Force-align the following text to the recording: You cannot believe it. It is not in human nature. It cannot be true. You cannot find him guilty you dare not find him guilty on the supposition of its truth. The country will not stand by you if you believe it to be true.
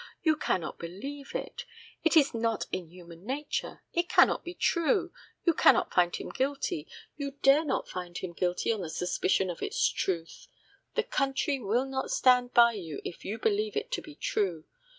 You 0.23 0.35
cannot 0.35 0.79
believe 0.79 1.35
it. 1.35 1.63
It 2.03 2.17
is 2.17 2.33
not 2.33 2.65
in 2.71 2.89
human 2.89 3.23
nature. 3.23 3.83
It 3.93 4.09
cannot 4.09 4.43
be 4.43 4.55
true. 4.55 5.13
You 5.45 5.53
cannot 5.53 5.93
find 5.93 6.15
him 6.15 6.29
guilty 6.29 6.87
you 7.17 7.37
dare 7.43 7.63
not 7.63 7.87
find 7.87 8.17
him 8.17 8.33
guilty 8.33 8.71
on 8.71 8.81
the 8.81 8.89
supposition 8.89 9.51
of 9.51 9.61
its 9.61 9.87
truth. 9.89 10.47
The 10.95 11.03
country 11.03 11.59
will 11.59 11.85
not 11.85 12.09
stand 12.09 12.51
by 12.51 12.73
you 12.73 12.99
if 13.05 13.23
you 13.23 13.37
believe 13.37 13.77
it 13.77 13.91
to 13.91 14.01
be 14.01 14.15
true. 14.15 14.63